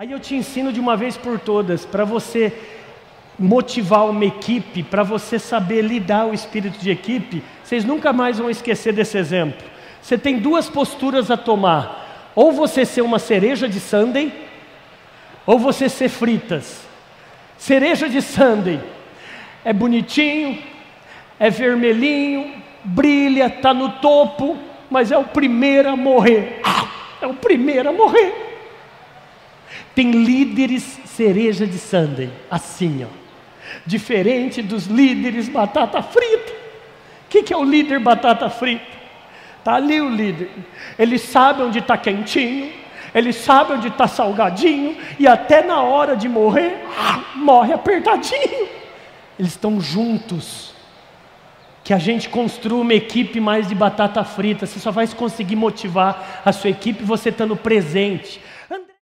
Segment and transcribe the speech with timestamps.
[0.00, 2.54] Aí eu te ensino de uma vez por todas, para você
[3.38, 8.48] motivar uma equipe, para você saber lidar o espírito de equipe, vocês nunca mais vão
[8.48, 9.62] esquecer desse exemplo.
[10.00, 14.32] Você tem duas posturas a tomar: ou você ser uma cereja de sundae,
[15.44, 16.80] ou você ser fritas.
[17.58, 18.80] Cereja de sundae
[19.62, 20.62] é bonitinho,
[21.38, 24.56] é vermelhinho, brilha, está no topo,
[24.88, 26.62] mas é o primeiro a morrer.
[27.20, 28.49] É o primeiro a morrer.
[29.94, 33.20] Tem líderes cereja de sundae, assim, ó.
[33.86, 36.52] Diferente dos líderes batata frita.
[36.52, 38.84] O que, que é o líder batata frita?
[39.58, 40.50] Está ali o líder.
[40.98, 42.72] Ele sabe onde está quentinho,
[43.14, 46.82] ele sabe onde está salgadinho, e até na hora de morrer,
[47.36, 48.68] morre apertadinho.
[49.38, 50.70] Eles estão juntos.
[51.82, 54.66] Que a gente construa uma equipe mais de batata frita.
[54.66, 58.40] Você só vai conseguir motivar a sua equipe você estando presente